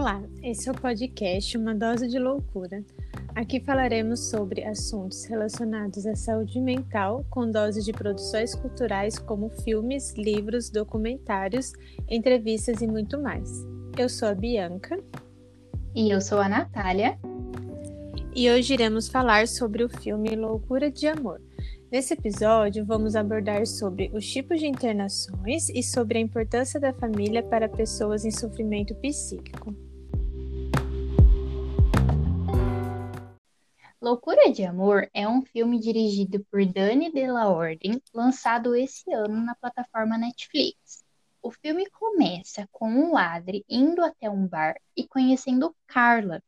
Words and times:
Olá, 0.00 0.22
esse 0.42 0.66
é 0.66 0.72
o 0.72 0.74
podcast 0.74 1.58
Uma 1.58 1.74
Dose 1.74 2.08
de 2.08 2.18
Loucura. 2.18 2.82
Aqui 3.34 3.60
falaremos 3.60 4.30
sobre 4.30 4.64
assuntos 4.64 5.26
relacionados 5.26 6.06
à 6.06 6.16
saúde 6.16 6.58
mental, 6.58 7.22
com 7.28 7.50
doses 7.50 7.84
de 7.84 7.92
produções 7.92 8.54
culturais 8.54 9.18
como 9.18 9.50
filmes, 9.62 10.14
livros, 10.14 10.70
documentários, 10.70 11.74
entrevistas 12.08 12.80
e 12.80 12.86
muito 12.86 13.20
mais. 13.20 13.50
Eu 13.98 14.08
sou 14.08 14.28
a 14.28 14.34
Bianca. 14.34 14.98
E 15.94 16.10
eu 16.10 16.22
sou 16.22 16.38
a 16.38 16.48
Natália. 16.48 17.18
E 18.34 18.50
hoje 18.50 18.72
iremos 18.72 19.06
falar 19.06 19.46
sobre 19.46 19.84
o 19.84 19.90
filme 19.90 20.34
Loucura 20.34 20.90
de 20.90 21.08
Amor. 21.08 21.42
Nesse 21.92 22.14
episódio, 22.14 22.86
vamos 22.86 23.14
abordar 23.14 23.66
sobre 23.66 24.10
os 24.14 24.26
tipos 24.26 24.60
de 24.60 24.66
internações 24.66 25.68
e 25.68 25.82
sobre 25.82 26.16
a 26.16 26.22
importância 26.22 26.80
da 26.80 26.94
família 26.94 27.42
para 27.42 27.68
pessoas 27.68 28.24
em 28.24 28.30
sofrimento 28.30 28.94
psíquico. 28.94 29.89
Loucura 34.10 34.50
de 34.50 34.64
Amor 34.64 35.08
é 35.14 35.28
um 35.28 35.40
filme 35.40 35.78
dirigido 35.78 36.44
por 36.50 36.66
Dani 36.66 37.12
De 37.12 37.28
La 37.28 37.48
Orden, 37.48 38.02
lançado 38.12 38.74
esse 38.74 39.08
ano 39.12 39.40
na 39.40 39.54
plataforma 39.54 40.18
Netflix. 40.18 41.04
O 41.40 41.52
filme 41.52 41.88
começa 41.90 42.68
com 42.72 43.12
o 43.12 43.16
Adri 43.16 43.64
indo 43.68 44.02
até 44.02 44.28
um 44.28 44.48
bar 44.48 44.74
e 44.96 45.06
conhecendo 45.06 45.76
Carla, 45.86 46.42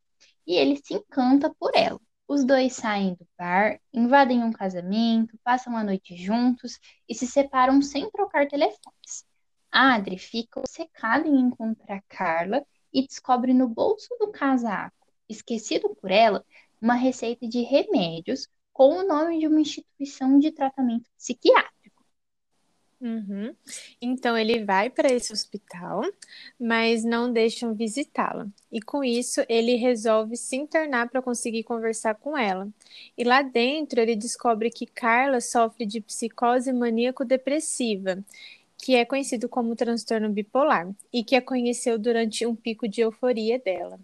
e 0.45 0.57
ele 0.57 0.77
se 0.85 0.95
encanta 0.95 1.55
por 1.55 1.71
ela. 1.77 2.01
Os 2.27 2.45
dois 2.45 2.73
saem 2.73 3.15
do 3.15 3.25
bar, 3.39 3.81
invadem 3.95 4.43
um 4.43 4.51
casamento, 4.51 5.39
passam 5.45 5.77
a 5.77 5.85
noite 5.85 6.17
juntos 6.17 6.81
e 7.09 7.15
se 7.15 7.29
separam 7.29 7.81
sem 7.81 8.11
trocar 8.11 8.49
telefones. 8.49 9.25
Adri 9.71 10.19
fica 10.19 10.59
obcecada 10.59 11.29
em 11.29 11.39
encontrar 11.39 12.03
Carla 12.09 12.67
e 12.93 13.07
descobre 13.07 13.55
no 13.55 13.69
bolso 13.69 14.09
do 14.19 14.33
casaco, 14.33 15.07
esquecido 15.29 15.95
por 15.95 16.11
ela, 16.11 16.45
uma 16.83 16.95
receita 16.95 17.47
de 17.47 17.63
remédios 17.63 18.49
com 18.73 18.97
o 18.97 19.07
nome 19.07 19.39
de 19.39 19.47
uma 19.47 19.61
instituição 19.61 20.39
de 20.39 20.51
tratamento 20.51 21.09
psiquiátrico. 21.17 21.73
Uhum. 23.01 23.55
Então 24.01 24.39
ele 24.39 24.65
vai 24.65 24.89
para 24.89 25.13
esse 25.13 25.33
hospital, 25.33 26.03
mas 26.59 27.05
não 27.05 27.33
deixam 27.33 27.75
visitá-la. 27.75 28.47
E 28.71 28.81
com 28.81 29.03
isso 29.03 29.45
ele 29.49 29.75
resolve 29.75 30.37
se 30.37 30.57
internar 30.57 31.09
para 31.09 31.23
conseguir 31.23 31.65
conversar 31.65 32.15
com 32.15 32.37
ela. 32.39 32.69
E 33.19 33.25
lá 33.25 33.43
dentro 33.43 34.01
ele 34.01 34.15
descobre 34.15 34.71
que 34.71 34.87
Carla 34.87 35.41
sofre 35.41 35.85
de 35.85 36.01
psicose 36.01 36.73
maníaco-depressiva, 36.73 38.25
que 38.79 38.95
é 38.95 39.05
conhecido 39.05 39.49
como 39.49 39.77
transtorno 39.77 40.29
bipolar, 40.31 40.89
e 41.13 41.25
que 41.25 41.37
a 41.37 41.43
conheceu 41.43 41.99
durante 41.99 42.47
um 42.47 42.55
pico 42.55 42.89
de 42.89 43.01
euforia 43.01 43.59
dela. 43.59 43.99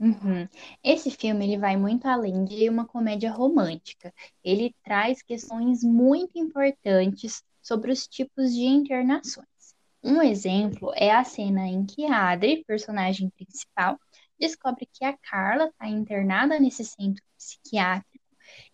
Uhum. 0.00 0.48
Esse 0.82 1.10
filme 1.10 1.44
ele 1.44 1.58
vai 1.58 1.76
muito 1.76 2.06
além 2.06 2.42
de 2.46 2.68
uma 2.70 2.86
comédia 2.86 3.30
romântica. 3.30 4.14
Ele 4.42 4.74
traz 4.82 5.22
questões 5.22 5.84
muito 5.84 6.38
importantes 6.38 7.44
sobre 7.60 7.92
os 7.92 8.06
tipos 8.08 8.54
de 8.54 8.64
internações. 8.64 9.46
Um 10.02 10.22
exemplo 10.22 10.90
é 10.96 11.10
a 11.12 11.22
cena 11.22 11.68
em 11.68 11.84
que 11.84 12.06
a 12.06 12.30
Adri, 12.30 12.64
personagem 12.64 13.28
principal, 13.28 14.00
descobre 14.38 14.88
que 14.90 15.04
a 15.04 15.14
Carla 15.18 15.66
está 15.66 15.86
internada 15.86 16.58
nesse 16.58 16.82
centro 16.82 17.22
psiquiátrico 17.36 18.24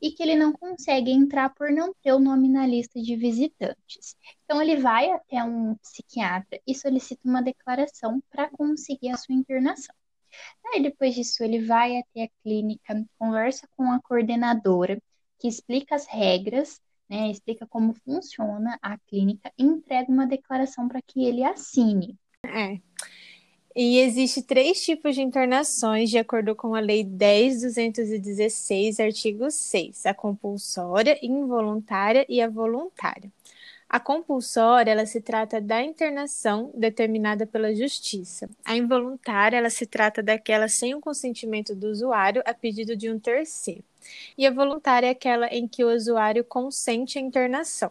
e 0.00 0.12
que 0.12 0.22
ele 0.22 0.36
não 0.36 0.52
consegue 0.52 1.10
entrar 1.10 1.52
por 1.54 1.72
não 1.72 1.92
ter 2.00 2.12
o 2.12 2.20
nome 2.20 2.48
na 2.48 2.64
lista 2.64 3.02
de 3.02 3.16
visitantes. 3.16 4.16
Então 4.44 4.62
ele 4.62 4.76
vai 4.76 5.10
até 5.10 5.42
um 5.42 5.74
psiquiatra 5.76 6.60
e 6.64 6.72
solicita 6.72 7.28
uma 7.28 7.42
declaração 7.42 8.22
para 8.30 8.48
conseguir 8.48 9.10
a 9.10 9.16
sua 9.16 9.34
internação. 9.34 9.94
Aí 10.66 10.82
depois 10.82 11.14
disso 11.14 11.42
ele 11.42 11.64
vai 11.64 11.98
até 11.98 12.24
a 12.24 12.28
clínica, 12.42 13.04
conversa 13.18 13.68
com 13.76 13.90
a 13.90 14.00
coordenadora, 14.00 15.00
que 15.38 15.48
explica 15.48 15.94
as 15.94 16.06
regras 16.06 16.80
né, 17.08 17.30
explica 17.30 17.66
como 17.66 17.94
funciona 17.94 18.78
a 18.82 18.98
clínica 18.98 19.52
e 19.56 19.62
entrega 19.64 20.10
uma 20.10 20.26
declaração 20.26 20.88
para 20.88 21.00
que 21.00 21.24
ele 21.24 21.44
assine. 21.44 22.18
É. 22.44 22.78
E 23.74 23.98
existe 23.98 24.42
três 24.42 24.82
tipos 24.82 25.14
de 25.14 25.22
internações, 25.22 26.10
de 26.10 26.18
acordo 26.18 26.56
com 26.56 26.74
a 26.74 26.80
Lei 26.80 27.04
10.216, 27.04 28.98
artigo 28.98 29.50
6, 29.50 30.06
a 30.06 30.14
compulsória, 30.14 31.18
involuntária 31.22 32.24
e 32.28 32.40
a 32.40 32.48
voluntária. 32.48 33.30
A 33.88 34.00
compulsória, 34.00 34.90
ela 34.90 35.06
se 35.06 35.20
trata 35.20 35.60
da 35.60 35.80
internação 35.82 36.72
determinada 36.74 37.46
pela 37.46 37.74
justiça. 37.74 38.48
A 38.64 38.76
involuntária, 38.76 39.56
ela 39.56 39.70
se 39.70 39.86
trata 39.86 40.22
daquela 40.22 40.68
sem 40.68 40.94
o 40.94 41.00
consentimento 41.00 41.74
do 41.74 41.86
usuário 41.86 42.42
a 42.44 42.52
pedido 42.52 42.96
de 42.96 43.10
um 43.10 43.18
terceiro. 43.18 43.84
E 44.36 44.46
a 44.46 44.50
voluntária 44.50 45.06
é 45.06 45.10
aquela 45.10 45.46
em 45.46 45.68
que 45.68 45.84
o 45.84 45.94
usuário 45.94 46.44
consente 46.44 47.18
a 47.18 47.22
internação. 47.22 47.90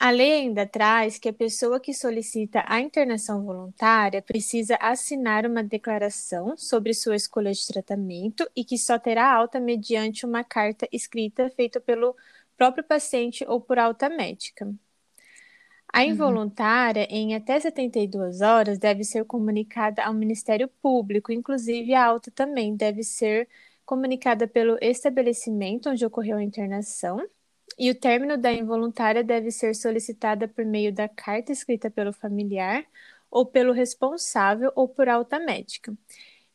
A 0.00 0.10
lei 0.10 0.32
ainda 0.32 0.64
traz 0.64 1.18
que 1.18 1.28
a 1.28 1.32
pessoa 1.32 1.80
que 1.80 1.92
solicita 1.92 2.62
a 2.68 2.80
internação 2.80 3.44
voluntária 3.44 4.22
precisa 4.22 4.76
assinar 4.80 5.44
uma 5.44 5.62
declaração 5.64 6.56
sobre 6.56 6.94
sua 6.94 7.16
escolha 7.16 7.50
de 7.52 7.66
tratamento 7.66 8.48
e 8.54 8.64
que 8.64 8.78
só 8.78 8.96
terá 8.96 9.32
alta 9.34 9.58
mediante 9.58 10.24
uma 10.24 10.44
carta 10.44 10.86
escrita 10.92 11.50
feita 11.50 11.80
pelo 11.80 12.14
próprio 12.58 12.84
paciente 12.84 13.44
ou 13.48 13.60
por 13.60 13.78
alta 13.78 14.10
médica. 14.10 14.68
A 15.90 16.00
uhum. 16.00 16.08
involuntária, 16.08 17.08
uhum. 17.10 17.16
em 17.16 17.34
até 17.34 17.58
72 17.58 18.42
horas, 18.42 18.78
deve 18.78 19.04
ser 19.04 19.24
comunicada 19.24 20.04
ao 20.04 20.12
Ministério 20.12 20.68
Público, 20.82 21.32
inclusive 21.32 21.94
a 21.94 22.04
alta 22.04 22.30
também 22.30 22.76
deve 22.76 23.02
ser 23.02 23.48
comunicada 23.86 24.46
pelo 24.46 24.76
estabelecimento 24.82 25.88
onde 25.88 26.04
ocorreu 26.04 26.36
a 26.36 26.42
internação, 26.42 27.26
e 27.78 27.90
o 27.90 27.94
término 27.94 28.36
da 28.36 28.52
involuntária 28.52 29.22
deve 29.24 29.50
ser 29.50 29.74
solicitada 29.74 30.48
por 30.48 30.64
meio 30.64 30.92
da 30.92 31.08
carta 31.08 31.52
escrita 31.52 31.90
pelo 31.90 32.12
familiar 32.12 32.84
ou 33.30 33.46
pelo 33.46 33.72
responsável 33.72 34.72
ou 34.74 34.88
por 34.88 35.08
alta 35.08 35.38
médica. 35.38 35.96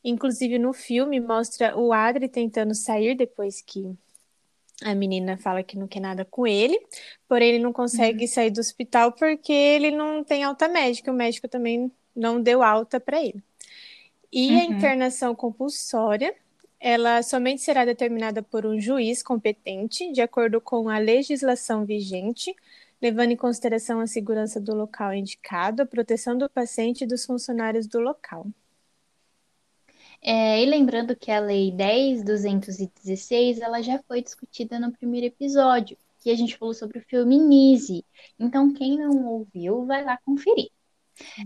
Inclusive 0.04 0.58
no 0.58 0.72
filme 0.72 1.18
mostra 1.18 1.76
o 1.76 1.92
Adri 1.92 2.28
tentando 2.28 2.74
sair 2.74 3.16
depois 3.16 3.62
que 3.62 3.96
a 4.82 4.94
menina 4.94 5.36
fala 5.36 5.62
que 5.62 5.78
não 5.78 5.86
quer 5.86 6.00
nada 6.00 6.24
com 6.24 6.46
ele, 6.46 6.78
porém 7.28 7.50
ele 7.50 7.62
não 7.62 7.72
consegue 7.72 8.24
uhum. 8.24 8.30
sair 8.30 8.50
do 8.50 8.60
hospital 8.60 9.12
porque 9.12 9.52
ele 9.52 9.90
não 9.90 10.24
tem 10.24 10.42
alta 10.42 10.68
médica, 10.68 11.12
o 11.12 11.14
médico 11.14 11.48
também 11.48 11.92
não 12.14 12.40
deu 12.40 12.62
alta 12.62 12.98
para 12.98 13.22
ele. 13.22 13.42
E 14.32 14.50
uhum. 14.50 14.58
a 14.58 14.64
internação 14.64 15.34
compulsória, 15.34 16.34
ela 16.80 17.22
somente 17.22 17.62
será 17.62 17.84
determinada 17.84 18.42
por 18.42 18.66
um 18.66 18.80
juiz 18.80 19.22
competente, 19.22 20.10
de 20.12 20.20
acordo 20.20 20.60
com 20.60 20.88
a 20.88 20.98
legislação 20.98 21.84
vigente, 21.84 22.54
levando 23.00 23.30
em 23.30 23.36
consideração 23.36 24.00
a 24.00 24.06
segurança 24.06 24.60
do 24.60 24.74
local 24.74 25.14
indicado, 25.14 25.82
a 25.82 25.86
proteção 25.86 26.36
do 26.36 26.48
paciente 26.48 27.04
e 27.04 27.06
dos 27.06 27.24
funcionários 27.24 27.86
do 27.86 28.00
local. 28.00 28.46
É, 30.26 30.62
e 30.62 30.64
lembrando 30.64 31.14
que 31.14 31.30
a 31.30 31.38
Lei 31.38 31.70
10.216, 31.70 33.60
ela 33.60 33.82
já 33.82 34.02
foi 34.04 34.22
discutida 34.22 34.78
no 34.80 34.90
primeiro 34.90 35.26
episódio, 35.26 35.98
que 36.18 36.30
a 36.30 36.34
gente 36.34 36.56
falou 36.56 36.72
sobre 36.72 36.98
o 36.98 37.02
filme 37.02 37.38
Nise. 37.38 38.06
Então, 38.38 38.72
quem 38.72 38.96
não 38.98 39.26
ouviu, 39.26 39.84
vai 39.84 40.02
lá 40.02 40.16
conferir. 40.24 40.70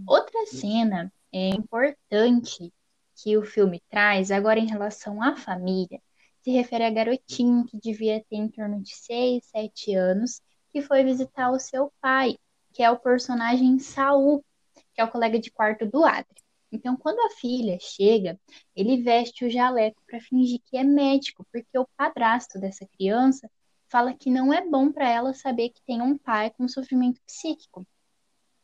Outra 0.07 0.47
cena 0.47 1.13
é, 1.33 1.49
importante 1.49 2.73
que 3.17 3.37
o 3.37 3.45
filme 3.45 3.83
traz, 3.91 4.31
agora 4.31 4.61
em 4.61 4.69
relação 4.69 5.21
à 5.21 5.35
família, 5.35 6.01
se 6.41 6.53
refere 6.53 6.85
a 6.85 6.91
garotinho 6.91 7.67
que 7.67 7.77
devia 7.77 8.25
ter 8.31 8.37
em 8.37 8.49
torno 8.49 8.81
de 8.81 8.95
6, 8.95 9.45
7 9.47 9.97
anos, 9.97 10.41
que 10.73 10.81
foi 10.81 11.03
visitar 11.03 11.51
o 11.51 11.59
seu 11.59 11.93
pai, 12.01 12.39
que 12.73 12.85
é 12.85 12.91
o 12.91 12.97
personagem 12.97 13.81
Saul, 13.81 14.45
que 14.95 15.01
é 15.01 15.05
o 15.05 15.11
colega 15.11 15.37
de 15.37 15.51
quarto 15.51 15.85
do 15.85 16.05
Adri. 16.05 16.48
Então, 16.71 16.97
quando 16.97 17.19
a 17.21 17.31
filha 17.31 17.79
chega, 17.81 18.39
ele 18.77 19.03
veste 19.03 19.45
o 19.45 19.51
jaleco 19.51 20.03
para 20.07 20.21
fingir 20.21 20.61
que 20.65 20.77
é 20.77 20.85
médico, 20.85 21.47
porque 21.53 21.79
o 21.79 21.89
padrasto 21.97 22.59
dessa 22.61 22.87
criança 22.87 23.51
fala 23.89 24.15
que 24.15 24.31
não 24.31 24.53
é 24.53 24.67
bom 24.67 24.93
para 24.93 25.09
ela 25.09 25.33
saber 25.33 25.71
que 25.71 25.83
tem 25.87 26.03
um 26.03 26.17
pai 26.17 26.51
com 26.51 26.69
sofrimento 26.69 27.21
psíquico. 27.27 27.87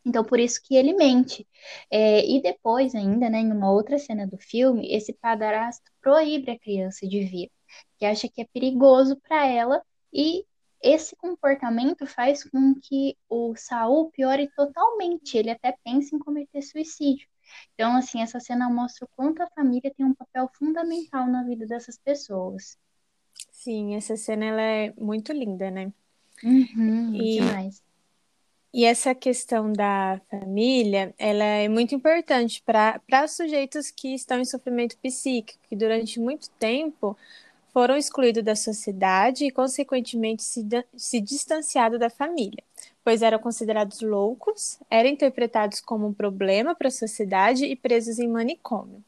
Então, 0.05 0.23
por 0.23 0.39
isso 0.39 0.61
que 0.63 0.77
ele 0.77 0.93
mente. 0.93 1.49
É, 1.91 2.25
e 2.27 2.43
depois, 2.43 2.95
ainda, 2.95 3.31
né, 3.31 3.39
em 3.41 3.51
uma 3.51 3.73
outra 3.73 3.99
cena 3.99 4.27
do 4.27 4.37
filme, 4.37 4.93
esse 4.93 5.15
padrasto 5.15 5.91
proíbe 6.03 6.51
a 6.51 6.59
criança 6.59 7.09
de 7.09 7.25
vir, 7.25 7.51
que 7.99 8.05
acha 8.05 8.29
que 8.29 8.43
é 8.43 8.45
perigoso 8.53 9.17
para 9.17 9.47
ela, 9.47 9.83
e 10.13 10.45
esse 10.83 11.17
comportamento 11.17 12.07
faz 12.07 12.45
com 12.45 12.75
que 12.75 13.17
o 13.29 13.57
Saul 13.57 14.11
piore 14.11 14.51
totalmente. 14.55 15.39
Ele 15.39 15.51
até 15.51 15.75
pensa 15.83 16.15
em 16.15 16.19
cometer 16.19 16.61
suicídio. 16.61 17.27
Então, 17.75 17.97
assim, 17.97 18.23
essa 18.23 18.41
cena 18.41 18.69
mostra 18.71 19.05
o 19.05 19.09
quanto 19.17 19.43
a 19.43 19.51
família 19.51 19.93
tem 19.97 20.07
um 20.07 20.15
papel 20.15 20.49
fundamental 20.55 21.27
na 21.27 21.43
vida 21.45 21.67
dessas 21.67 21.99
pessoas. 21.99 22.79
Sim, 23.51 23.95
essa 23.95 24.17
cena 24.17 24.45
ela 24.45 24.63
é 24.63 24.93
muito 24.97 25.33
linda, 25.33 25.71
né? 25.71 25.93
Uhum, 26.43 27.15
e, 27.15 27.39
demais. 27.39 27.83
E 28.73 28.85
essa 28.85 29.15
questão 29.15 29.73
da 29.73 30.21
família, 30.29 31.15
ela 31.17 31.45
é 31.45 31.69
muito 31.69 31.95
importante 31.95 32.61
para 32.63 33.29
sujeitos 33.29 33.91
que 33.91 34.15
estão 34.15 34.41
em 34.41 34.45
sofrimento 34.45 34.99
psíquico, 34.99 35.63
que 35.69 35.77
durante 35.77 36.19
muito 36.19 36.51
tempo 36.51 37.17
foram 37.73 37.97
excluídos 37.97 38.43
da 38.43 38.57
sociedade 38.57 39.45
e, 39.45 39.51
consequentemente, 39.51 40.43
se, 40.43 40.67
se 40.97 41.21
distanciados 41.21 42.01
da 42.01 42.11
família, 42.11 42.63
pois 43.05 43.23
eram 43.23 43.39
considerados 43.39 44.01
loucos, 44.01 44.81
eram 44.91 45.11
interpretados 45.11 45.81
como 45.81 46.07
um 46.07 46.15
problema 46.15 46.75
para 46.75 46.89
a 46.89 46.91
sociedade 46.91 47.67
e 47.67 47.77
presos 47.77 48.19
em 48.19 48.29
manicômio. 48.29 49.05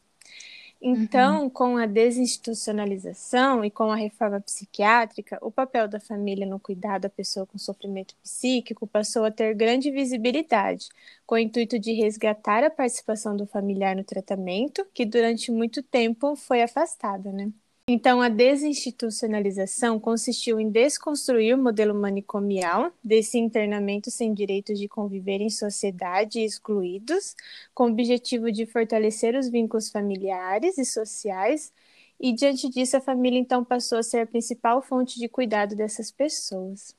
Então, 0.80 1.44
uhum. 1.44 1.50
com 1.50 1.76
a 1.78 1.86
desinstitucionalização 1.86 3.64
e 3.64 3.70
com 3.70 3.90
a 3.90 3.96
reforma 3.96 4.40
psiquiátrica, 4.40 5.38
o 5.40 5.50
papel 5.50 5.88
da 5.88 5.98
família 5.98 6.46
no 6.46 6.60
cuidado 6.60 7.06
à 7.06 7.08
pessoa 7.08 7.46
com 7.46 7.56
sofrimento 7.58 8.14
psíquico 8.22 8.86
passou 8.86 9.24
a 9.24 9.30
ter 9.30 9.54
grande 9.54 9.90
visibilidade, 9.90 10.88
com 11.26 11.34
o 11.34 11.38
intuito 11.38 11.78
de 11.78 11.92
resgatar 11.92 12.62
a 12.62 12.70
participação 12.70 13.36
do 13.36 13.46
familiar 13.46 13.96
no 13.96 14.04
tratamento, 14.04 14.86
que 14.92 15.06
durante 15.06 15.50
muito 15.50 15.82
tempo 15.82 16.36
foi 16.36 16.62
afastada, 16.62 17.32
né? 17.32 17.50
Então, 17.88 18.20
a 18.20 18.28
desinstitucionalização 18.28 20.00
consistiu 20.00 20.58
em 20.58 20.68
desconstruir 20.68 21.54
o 21.54 21.62
modelo 21.62 21.94
manicomial 21.94 22.92
desse 23.02 23.38
internamento 23.38 24.10
sem 24.10 24.34
direitos 24.34 24.76
de 24.76 24.88
conviver 24.88 25.40
em 25.40 25.48
sociedade 25.48 26.40
excluídos, 26.40 27.36
com 27.72 27.84
o 27.84 27.92
objetivo 27.92 28.50
de 28.50 28.66
fortalecer 28.66 29.36
os 29.36 29.48
vínculos 29.48 29.88
familiares 29.88 30.78
e 30.78 30.84
sociais. 30.84 31.72
E 32.18 32.32
diante 32.32 32.68
disso, 32.68 32.96
a 32.96 33.00
família 33.00 33.38
então 33.38 33.64
passou 33.64 33.98
a 33.98 34.02
ser 34.02 34.18
a 34.18 34.26
principal 34.26 34.82
fonte 34.82 35.20
de 35.20 35.28
cuidado 35.28 35.76
dessas 35.76 36.10
pessoas. 36.10 36.92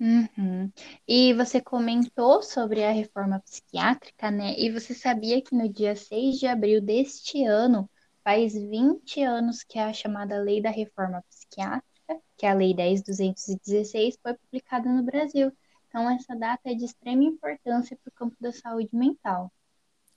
Uhum. 0.00 0.72
E 1.06 1.34
você 1.34 1.60
comentou 1.60 2.42
sobre 2.42 2.82
a 2.82 2.90
reforma 2.90 3.38
psiquiátrica, 3.38 4.28
né? 4.32 4.58
E 4.58 4.72
você 4.72 4.92
sabia 4.92 5.40
que 5.40 5.54
no 5.54 5.68
dia 5.68 5.94
6 5.94 6.40
de 6.40 6.48
abril 6.48 6.80
deste 6.80 7.44
ano 7.44 7.88
faz 8.26 8.54
20 8.54 9.22
anos 9.22 9.62
que 9.62 9.78
a 9.78 9.92
chamada 9.92 10.42
Lei 10.42 10.60
da 10.60 10.68
Reforma 10.68 11.22
Psiquiátrica, 11.30 12.20
que 12.36 12.44
é 12.44 12.50
a 12.50 12.54
Lei 12.54 12.74
10.216, 12.74 14.18
foi 14.20 14.34
publicada 14.34 14.88
no 14.88 15.04
Brasil. 15.04 15.52
Então, 15.86 16.10
essa 16.10 16.34
data 16.34 16.62
é 16.68 16.74
de 16.74 16.86
extrema 16.86 17.22
importância 17.22 17.96
para 17.96 18.10
o 18.10 18.12
campo 18.12 18.34
da 18.40 18.50
saúde 18.50 18.88
mental. 18.92 19.52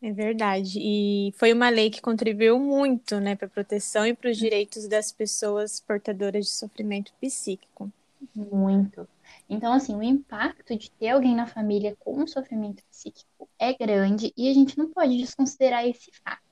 É 0.02 0.12
verdade. 0.12 0.80
E 0.82 1.32
foi 1.36 1.54
uma 1.54 1.70
lei 1.70 1.92
que 1.92 2.02
contribuiu 2.02 2.58
muito 2.58 3.20
né, 3.20 3.36
para 3.36 3.46
a 3.46 3.52
proteção 3.52 4.08
e 4.08 4.16
para 4.16 4.32
os 4.32 4.38
direitos 4.38 4.88
das 4.88 5.12
pessoas 5.12 5.80
portadoras 5.80 6.46
de 6.46 6.52
sofrimento 6.52 7.14
psíquico. 7.22 7.92
Muito. 8.34 9.08
Então, 9.48 9.72
assim, 9.72 9.96
o 9.96 10.02
impacto 10.02 10.76
de 10.76 10.90
ter 10.90 11.10
alguém 11.10 11.36
na 11.36 11.46
família 11.46 11.96
com 12.00 12.26
sofrimento 12.26 12.84
psíquico 12.90 13.48
é 13.60 13.72
grande 13.72 14.34
e 14.36 14.50
a 14.50 14.54
gente 14.54 14.80
não 14.80 14.90
pode 14.90 15.16
desconsiderar 15.16 15.86
esse 15.86 16.10
fato. 16.24 16.49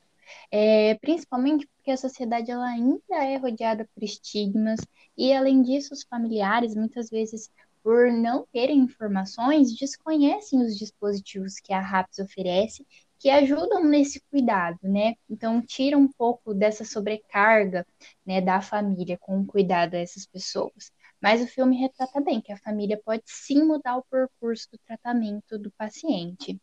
É, 0.51 0.95
principalmente 0.95 1.68
porque 1.75 1.91
a 1.91 1.97
sociedade 1.97 2.51
ela 2.51 2.65
ainda 2.68 3.01
é 3.24 3.38
rodeada 3.38 3.88
por 3.94 4.03
estigmas 4.03 4.79
e, 5.18 5.33
além 5.33 5.62
disso, 5.62 5.94
os 5.94 6.03
familiares, 6.03 6.75
muitas 6.75 7.09
vezes, 7.09 7.50
por 7.83 8.12
não 8.12 8.45
terem 8.51 8.79
informações, 8.79 9.75
desconhecem 9.75 10.62
os 10.62 10.77
dispositivos 10.77 11.59
que 11.59 11.74
a 11.74 11.79
RAPS 11.79 12.19
oferece 12.19 12.85
que 13.19 13.29
ajudam 13.29 13.83
nesse 13.83 14.21
cuidado, 14.29 14.77
né? 14.83 15.15
Então, 15.29 15.62
tira 15.62 15.97
um 15.97 16.07
pouco 16.07 16.53
dessa 16.53 16.85
sobrecarga, 16.85 17.85
né, 18.25 18.41
da 18.41 18.62
família 18.62 19.18
com 19.18 19.39
o 19.39 19.45
cuidado 19.45 19.95
a 19.95 20.00
essas 20.00 20.25
pessoas. 20.25 20.91
Mas 21.21 21.41
o 21.41 21.47
filme 21.47 21.75
retrata 21.77 22.21
bem 22.21 22.39
que 22.41 22.51
a 22.51 22.57
família 22.57 23.00
pode 23.03 23.24
sim 23.25 23.63
mudar 23.63 23.97
o 23.97 24.03
percurso 24.03 24.68
do 24.71 24.77
tratamento 24.85 25.57
do 25.57 25.71
paciente. 25.71 26.59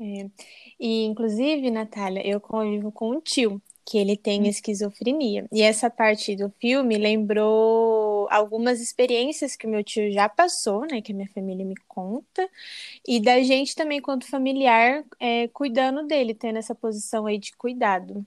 É. 0.00 0.30
E, 0.78 1.04
inclusive, 1.04 1.70
Natália, 1.70 2.26
eu 2.26 2.40
convivo 2.40 2.90
com 2.92 3.10
um 3.10 3.20
tio 3.20 3.60
que 3.84 3.96
ele 3.96 4.18
tem 4.18 4.42
hum. 4.42 4.46
esquizofrenia. 4.46 5.46
E 5.50 5.62
essa 5.62 5.88
parte 5.88 6.36
do 6.36 6.50
filme 6.60 6.98
lembrou 6.98 8.28
algumas 8.30 8.82
experiências 8.82 9.56
que 9.56 9.66
o 9.66 9.70
meu 9.70 9.82
tio 9.82 10.12
já 10.12 10.28
passou, 10.28 10.82
né? 10.82 11.00
Que 11.00 11.12
a 11.12 11.14
minha 11.14 11.28
família 11.28 11.64
me 11.64 11.74
conta. 11.88 12.46
E 13.06 13.18
da 13.18 13.42
gente 13.42 13.74
também, 13.74 14.02
quanto 14.02 14.28
familiar, 14.28 15.02
é, 15.18 15.48
cuidando 15.48 16.06
dele, 16.06 16.34
tendo 16.34 16.58
essa 16.58 16.74
posição 16.74 17.24
aí 17.24 17.38
de 17.38 17.56
cuidado. 17.56 18.26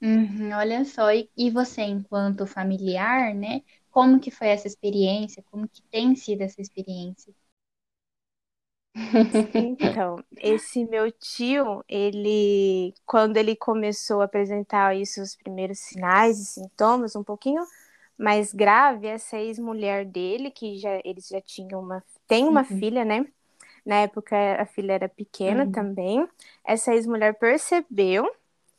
Uhum, 0.00 0.50
olha 0.52 0.84
só, 0.84 1.10
e, 1.12 1.28
e 1.36 1.50
você, 1.50 1.82
enquanto 1.82 2.46
familiar, 2.46 3.34
né? 3.34 3.62
Como 3.90 4.20
que 4.20 4.30
foi 4.30 4.48
essa 4.48 4.68
experiência? 4.68 5.42
Como 5.50 5.66
que 5.66 5.82
tem 5.90 6.14
sido 6.14 6.42
essa 6.42 6.60
experiência? 6.60 7.34
Então, 9.54 10.22
esse 10.38 10.84
meu 10.84 11.10
tio, 11.10 11.84
ele, 11.88 12.94
quando 13.04 13.36
ele 13.36 13.56
começou 13.56 14.20
a 14.20 14.24
apresentar 14.24 14.96
isso, 14.96 15.20
os 15.20 15.34
primeiros 15.34 15.78
sinais 15.80 16.38
e 16.38 16.44
sintomas, 16.44 17.16
um 17.16 17.24
pouquinho 17.24 17.62
mais 18.16 18.52
grave, 18.52 19.06
essa 19.08 19.36
ex-mulher 19.36 20.04
dele, 20.04 20.50
que 20.50 20.78
já, 20.78 21.00
eles 21.04 21.28
já 21.28 21.40
tinham 21.40 21.80
uma, 21.80 22.02
tem 22.28 22.46
uma 22.46 22.60
uhum. 22.60 22.78
filha, 22.78 23.04
né? 23.04 23.26
Na 23.84 23.96
época 23.96 24.36
a 24.60 24.64
filha 24.64 24.92
era 24.92 25.08
pequena 25.08 25.64
uhum. 25.64 25.72
também. 25.72 26.28
Essa 26.64 26.94
ex-mulher 26.94 27.34
percebeu 27.34 28.30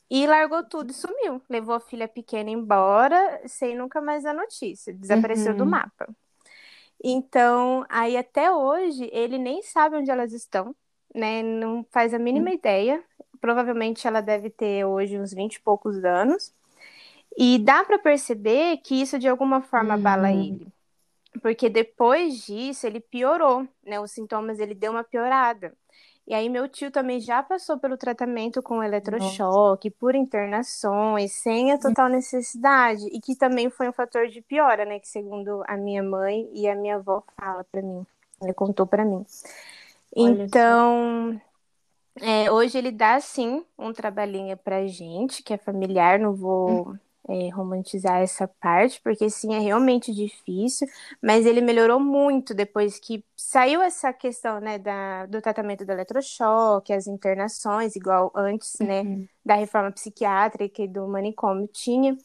e 0.09 0.25
largou 0.25 0.63
tudo 0.63 0.91
e 0.91 0.93
sumiu. 0.93 1.41
Levou 1.49 1.75
a 1.75 1.79
filha 1.79 2.07
pequena 2.07 2.49
embora, 2.49 3.41
sem 3.45 3.75
nunca 3.75 4.01
mais 4.01 4.25
a 4.25 4.33
notícia. 4.33 4.93
Desapareceu 4.93 5.51
uhum. 5.51 5.57
do 5.57 5.65
mapa. 5.65 6.07
Então, 7.03 7.85
aí 7.89 8.17
até 8.17 8.51
hoje, 8.51 9.09
ele 9.11 9.37
nem 9.37 9.61
sabe 9.61 9.97
onde 9.97 10.09
elas 10.09 10.31
estão, 10.33 10.75
né? 11.13 11.43
Não 11.43 11.85
faz 11.91 12.13
a 12.13 12.19
mínima 12.19 12.49
hum. 12.49 12.53
ideia. 12.53 13.03
Provavelmente 13.39 14.07
ela 14.07 14.21
deve 14.21 14.49
ter 14.49 14.85
hoje 14.85 15.19
uns 15.19 15.33
20 15.33 15.55
e 15.55 15.61
poucos 15.61 16.03
anos. 16.03 16.53
E 17.37 17.59
dá 17.59 17.83
para 17.83 17.99
perceber 17.99 18.77
que 18.77 18.99
isso 18.99 19.19
de 19.19 19.27
alguma 19.27 19.61
forma 19.61 19.93
uhum. 19.93 19.99
abala 19.99 20.31
ele. 20.31 20.67
Porque 21.41 21.69
depois 21.69 22.45
disso 22.45 22.87
ele 22.87 22.99
piorou, 22.99 23.67
né? 23.83 23.99
Os 23.99 24.11
sintomas 24.11 24.59
ele 24.59 24.73
deu 24.73 24.91
uma 24.91 25.03
piorada. 25.03 25.75
E 26.27 26.33
aí 26.33 26.49
meu 26.49 26.67
tio 26.67 26.89
também 26.89 27.19
já 27.19 27.43
passou 27.43 27.77
pelo 27.77 27.97
tratamento 27.97 28.61
com 28.61 28.81
eletrochoque, 28.81 29.89
Nossa. 29.89 29.99
por 29.99 30.15
internações, 30.15 31.33
sem 31.33 31.71
a 31.71 31.77
total 31.77 32.09
necessidade, 32.09 33.05
e 33.11 33.21
que 33.21 33.35
também 33.35 33.69
foi 33.69 33.87
um 33.87 33.93
fator 33.93 34.27
de 34.27 34.41
piora, 34.41 34.85
né, 34.85 34.99
que 34.99 35.07
segundo 35.07 35.63
a 35.67 35.77
minha 35.77 36.01
mãe 36.01 36.49
e 36.51 36.67
a 36.67 36.75
minha 36.75 36.95
avó 36.95 37.23
fala 37.37 37.63
para 37.63 37.81
mim, 37.81 38.05
ele 38.41 38.53
contou 38.53 38.87
para 38.87 39.05
mim. 39.05 39.23
Olha 40.17 40.43
então, 40.43 41.39
é, 42.19 42.51
hoje 42.51 42.77
ele 42.77 42.91
dá 42.91 43.19
sim 43.19 43.63
um 43.77 43.93
trabalhinho 43.93 44.57
pra 44.57 44.87
gente, 44.87 45.43
que 45.43 45.53
é 45.53 45.57
familiar, 45.57 46.17
não 46.17 46.33
vou 46.33 46.89
hum 46.89 47.04
é, 47.27 47.49
romantizar 47.49 48.21
essa 48.21 48.47
parte, 48.47 49.01
porque 49.01 49.29
sim, 49.29 49.53
é 49.55 49.59
realmente 49.59 50.13
difícil, 50.13 50.87
mas 51.21 51.45
ele 51.45 51.61
melhorou 51.61 51.99
muito 51.99 52.53
depois 52.53 52.99
que 52.99 53.23
saiu 53.35 53.81
essa 53.81 54.13
questão, 54.13 54.59
né, 54.59 54.77
da, 54.77 55.25
do 55.25 55.41
tratamento 55.41 55.85
do 55.85 55.91
eletrochoque, 55.91 56.93
as 56.93 57.07
internações, 57.07 57.95
igual 57.95 58.31
antes, 58.35 58.75
né, 58.79 59.01
uhum. 59.01 59.27
da 59.43 59.55
reforma 59.55 59.91
psiquiátrica 59.91 60.83
e 60.83 60.87
do 60.87 61.07
manicômio 61.07 61.67
tinha. 61.67 62.15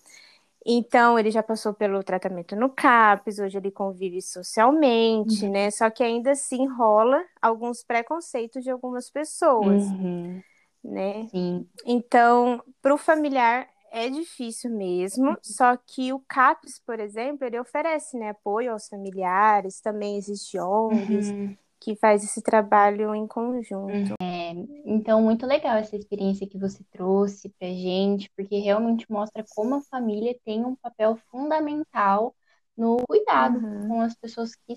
Então, 0.65 1.19
ele 1.19 1.31
já 1.31 1.43
passou 1.43 1.73
pelo 1.73 2.05
tratamento 2.05 2.55
no 2.55 2.69
CAPS, 2.69 3.39
hoje 3.39 3.57
ele 3.57 3.71
convive 3.71 4.21
socialmente, 4.21 5.47
uhum. 5.47 5.53
né? 5.53 5.71
Só 5.71 5.89
que 5.89 6.03
ainda 6.03 6.33
assim 6.33 6.69
rola 6.69 7.25
alguns 7.41 7.83
preconceitos 7.83 8.63
de 8.63 8.71
algumas 8.71 9.09
pessoas, 9.09 9.85
uhum. 9.85 10.43
né? 10.85 11.27
Sim. 11.31 11.67
Então, 11.87 12.63
para 12.83 12.93
o 12.93 12.99
familiar 12.99 13.67
é 13.91 14.09
difícil 14.09 14.71
mesmo, 14.71 15.37
só 15.43 15.77
que 15.77 16.13
o 16.13 16.21
CAPES, 16.21 16.81
por 16.87 17.01
exemplo, 17.01 17.47
ele 17.47 17.59
oferece 17.59 18.17
né, 18.17 18.31
apoio 18.31 18.73
aos 18.73 18.89
familiares, 18.89 19.81
também 19.81 20.17
existe 20.17 20.59
ONGs 20.59 21.31
uhum. 21.31 21.57
que 21.81 21.97
faz 21.97 22.23
esse 22.23 22.41
trabalho 22.41 23.15
em 23.15 23.27
conjunto. 23.27 24.15
É, 24.23 24.53
então, 24.85 25.21
muito 25.21 25.47
legal 25.47 25.77
essa 25.77 25.97
experiência 25.97 26.47
que 26.47 26.59
você 26.59 26.85
trouxe 26.93 27.49
pra 27.59 27.69
gente, 27.69 28.31
porque 28.37 28.59
realmente 28.59 29.11
mostra 29.11 29.45
como 29.51 29.75
a 29.75 29.83
família 29.83 30.39
tem 30.45 30.65
um 30.65 30.77
papel 30.77 31.19
fundamental 31.31 32.35
no 32.77 33.05
cuidado 33.07 33.59
uhum. 33.59 33.89
com 33.89 34.01
as 34.01 34.15
pessoas 34.15 34.55
que 34.55 34.75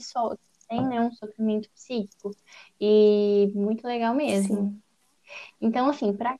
têm 0.68 0.88
né, 0.88 1.00
um 1.00 1.12
sofrimento 1.12 1.70
psíquico. 1.72 2.32
E 2.80 3.52
muito 3.56 3.86
legal 3.86 4.14
mesmo. 4.14 4.56
Sim. 4.56 4.82
Então, 5.62 5.90
assim, 5.90 6.12
para 6.14 6.38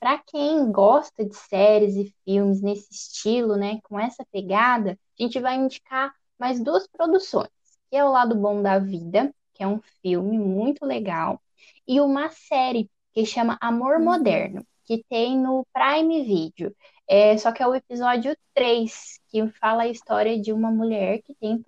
para 0.00 0.18
quem 0.18 0.70
gosta 0.70 1.24
de 1.24 1.34
séries 1.34 1.96
e 1.96 2.14
filmes 2.24 2.62
nesse 2.62 2.92
estilo, 2.92 3.56
né, 3.56 3.80
com 3.82 3.98
essa 3.98 4.24
pegada, 4.32 4.98
a 5.18 5.22
gente 5.22 5.40
vai 5.40 5.56
indicar 5.56 6.12
mais 6.38 6.62
duas 6.62 6.86
produções, 6.86 7.50
que 7.90 7.96
é 7.96 8.04
O 8.04 8.12
Lado 8.12 8.34
Bom 8.34 8.62
da 8.62 8.78
Vida, 8.78 9.34
que 9.54 9.62
é 9.62 9.66
um 9.66 9.80
filme 10.00 10.38
muito 10.38 10.86
legal, 10.86 11.40
e 11.86 12.00
uma 12.00 12.30
série 12.30 12.88
que 13.12 13.26
chama 13.26 13.58
Amor 13.60 13.96
uhum. 13.96 14.04
Moderno, 14.04 14.64
que 14.84 15.04
tem 15.08 15.36
no 15.36 15.66
Prime 15.72 16.24
Video. 16.24 16.74
É, 17.08 17.36
só 17.36 17.50
que 17.50 17.62
é 17.62 17.66
o 17.66 17.74
episódio 17.74 18.36
3, 18.54 19.18
que 19.28 19.48
fala 19.52 19.82
a 19.82 19.88
história 19.88 20.40
de 20.40 20.52
uma 20.52 20.70
mulher 20.70 21.20
que 21.22 21.34
tem, 21.34 21.62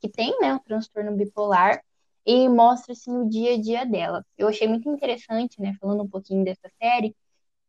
que 0.00 0.08
tem 0.08 0.38
né, 0.40 0.54
um 0.54 0.58
transtorno 0.58 1.16
bipolar 1.16 1.82
e 2.24 2.48
mostra 2.48 2.92
assim 2.92 3.12
o 3.12 3.28
dia 3.28 3.54
a 3.54 3.60
dia 3.60 3.84
dela. 3.84 4.24
Eu 4.38 4.48
achei 4.48 4.66
muito 4.66 4.88
interessante, 4.88 5.60
né, 5.60 5.76
falando 5.80 6.02
um 6.04 6.08
pouquinho 6.08 6.44
dessa 6.44 6.70
série, 6.80 7.14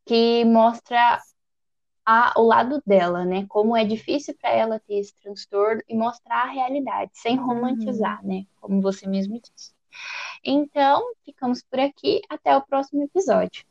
que 0.06 0.46
mostra 0.46 1.20
a, 2.06 2.34
o 2.40 2.44
lado 2.44 2.82
dela, 2.86 3.26
né, 3.26 3.46
como 3.50 3.76
é 3.76 3.84
difícil 3.84 4.36
para 4.40 4.52
ela 4.52 4.80
ter 4.80 5.00
esse 5.00 5.16
transtorno 5.16 5.82
e 5.90 5.98
mostrar 5.98 6.44
a 6.44 6.52
realidade, 6.52 7.12
sem 7.16 7.40
uhum. 7.40 7.48
romantizar, 7.48 8.22
uhum. 8.22 8.28
né, 8.28 8.46
como 8.62 8.82
você 8.82 9.08
mesmo 9.08 9.40
disse. 9.42 9.74
Então, 10.44 11.04
ficamos 11.24 11.64
por 11.64 11.80
aqui, 11.80 12.22
até 12.30 12.56
o 12.56 12.62
próximo 12.62 13.04
episódio. 13.04 13.66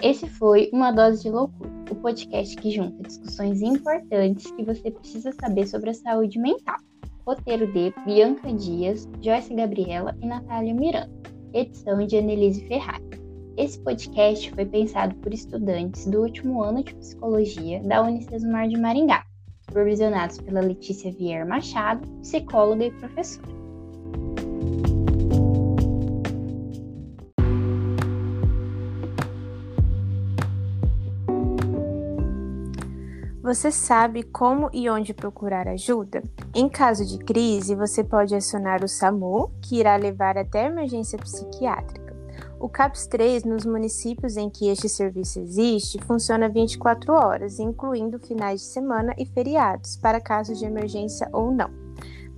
Esse 0.00 0.28
foi 0.28 0.70
Uma 0.72 0.92
Dose 0.92 1.24
de 1.24 1.28
Loucura, 1.28 1.70
o 1.90 1.94
podcast 1.96 2.56
que 2.56 2.70
junta 2.70 3.02
discussões 3.02 3.60
importantes 3.60 4.50
que 4.52 4.62
você 4.62 4.90
precisa 4.90 5.32
saber 5.32 5.66
sobre 5.66 5.90
a 5.90 5.94
saúde 5.94 6.38
mental. 6.38 6.78
Roteiro 7.28 7.70
de 7.70 7.92
Bianca 8.06 8.50
Dias, 8.54 9.06
Joyce 9.20 9.52
Gabriela 9.52 10.16
e 10.22 10.26
Natália 10.26 10.72
Miranda. 10.72 11.12
Edição 11.52 11.98
de 12.06 12.16
Annelise 12.16 12.66
Ferrari. 12.66 13.04
Esse 13.58 13.78
podcast 13.80 14.50
foi 14.50 14.64
pensado 14.64 15.14
por 15.16 15.34
estudantes 15.34 16.06
do 16.06 16.22
último 16.22 16.62
ano 16.62 16.82
de 16.82 16.94
psicologia 16.94 17.82
da 17.82 18.00
Unicesumar 18.00 18.66
de 18.66 18.78
Maringá, 18.78 19.26
supervisionados 19.60 20.38
pela 20.38 20.62
Letícia 20.62 21.12
Vieira 21.12 21.44
Machado, 21.44 22.08
psicóloga 22.22 22.86
e 22.86 22.90
professora. 22.92 23.67
Você 33.48 33.72
sabe 33.72 34.24
como 34.24 34.68
e 34.74 34.90
onde 34.90 35.14
procurar 35.14 35.66
ajuda? 35.68 36.22
Em 36.54 36.68
caso 36.68 37.02
de 37.06 37.16
crise, 37.16 37.74
você 37.74 38.04
pode 38.04 38.34
acionar 38.34 38.84
o 38.84 38.88
SAMU, 38.88 39.50
que 39.62 39.76
irá 39.80 39.96
levar 39.96 40.36
até 40.36 40.66
emergência 40.66 41.18
psiquiátrica. 41.18 42.14
O 42.60 42.68
CAPS 42.68 43.06
3, 43.06 43.44
nos 43.44 43.64
municípios 43.64 44.36
em 44.36 44.50
que 44.50 44.68
este 44.68 44.86
serviço 44.86 45.40
existe, 45.40 45.98
funciona 46.04 46.46
24 46.46 47.10
horas, 47.14 47.58
incluindo 47.58 48.18
finais 48.18 48.60
de 48.60 48.66
semana 48.66 49.14
e 49.16 49.24
feriados, 49.24 49.96
para 49.96 50.20
casos 50.20 50.58
de 50.58 50.66
emergência 50.66 51.26
ou 51.32 51.50
não. 51.50 51.70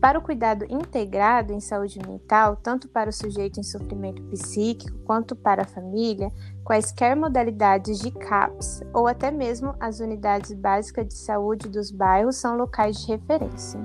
Para 0.00 0.18
o 0.18 0.22
cuidado 0.22 0.64
integrado 0.70 1.52
em 1.52 1.60
saúde 1.60 1.98
mental, 2.06 2.56
tanto 2.56 2.88
para 2.88 3.10
o 3.10 3.12
sujeito 3.12 3.58
em 3.58 3.64
sofrimento 3.64 4.22
psíquico 4.30 4.96
quanto 5.00 5.36
para 5.36 5.62
a 5.62 5.66
família, 5.66 6.32
quaisquer 6.70 7.16
modalidades 7.16 7.98
de 7.98 8.12
CAPS 8.12 8.80
ou 8.94 9.08
até 9.08 9.28
mesmo 9.28 9.74
as 9.80 9.98
unidades 9.98 10.52
básicas 10.52 11.04
de 11.08 11.14
saúde 11.14 11.68
dos 11.68 11.90
bairros 11.90 12.36
são 12.36 12.56
locais 12.56 12.96
de 13.00 13.08
referência. 13.08 13.80